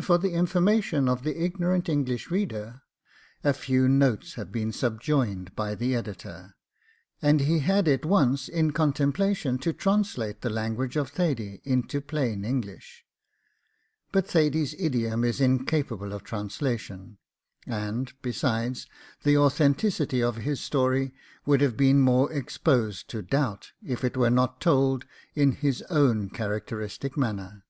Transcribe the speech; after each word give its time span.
For 0.00 0.18
the 0.18 0.32
information 0.32 1.08
of 1.08 1.22
the 1.22 1.36
IGNORANT 1.40 1.88
English 1.88 2.32
reader, 2.32 2.82
a 3.44 3.52
few 3.52 3.88
notes 3.88 4.34
have 4.34 4.50
been 4.50 4.72
subjoined 4.72 5.54
by 5.54 5.76
the 5.76 5.94
editor, 5.94 6.56
and 7.22 7.42
he 7.42 7.60
had 7.60 7.86
it 7.86 8.04
once 8.04 8.48
in 8.48 8.72
contemplation 8.72 9.58
to 9.58 9.72
translate 9.72 10.40
the 10.40 10.50
language 10.50 10.96
of 10.96 11.10
Thady 11.10 11.60
into 11.62 12.00
plain 12.00 12.44
English; 12.44 13.04
but 14.10 14.26
Thady's 14.26 14.74
idiom 14.80 15.22
is 15.22 15.40
incapable 15.40 16.12
of 16.12 16.24
translation, 16.24 17.18
and, 17.64 18.12
besides, 18.20 18.88
the 19.22 19.38
authenticity 19.38 20.20
of 20.20 20.38
his 20.38 20.60
story 20.60 21.14
would 21.46 21.60
have 21.60 21.76
been 21.76 22.00
more 22.00 22.32
exposed 22.32 23.08
to 23.10 23.22
doubt 23.22 23.70
if 23.80 24.02
it 24.02 24.16
were 24.16 24.28
not 24.28 24.60
told 24.60 25.04
in 25.36 25.52
his 25.52 25.82
own 25.82 26.30
characteristic 26.30 27.16
manner. 27.16 27.62